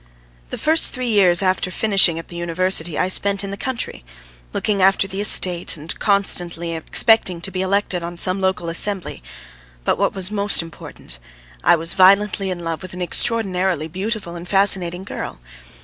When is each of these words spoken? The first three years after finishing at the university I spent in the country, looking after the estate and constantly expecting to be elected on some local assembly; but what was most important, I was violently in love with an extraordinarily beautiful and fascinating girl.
The 0.49 0.57
first 0.57 0.93
three 0.93 1.09
years 1.09 1.43
after 1.43 1.69
finishing 1.69 2.17
at 2.17 2.27
the 2.29 2.35
university 2.35 2.97
I 2.97 3.07
spent 3.07 3.43
in 3.43 3.51
the 3.51 3.55
country, 3.55 4.03
looking 4.51 4.81
after 4.81 5.07
the 5.07 5.21
estate 5.21 5.77
and 5.77 5.99
constantly 5.99 6.71
expecting 6.71 7.39
to 7.41 7.51
be 7.51 7.61
elected 7.61 8.01
on 8.01 8.17
some 8.17 8.41
local 8.41 8.67
assembly; 8.67 9.21
but 9.83 9.99
what 9.99 10.15
was 10.15 10.31
most 10.31 10.63
important, 10.63 11.19
I 11.63 11.75
was 11.75 11.93
violently 11.93 12.49
in 12.49 12.63
love 12.63 12.81
with 12.81 12.95
an 12.95 13.01
extraordinarily 13.03 13.87
beautiful 13.87 14.35
and 14.35 14.47
fascinating 14.47 15.03
girl. 15.03 15.39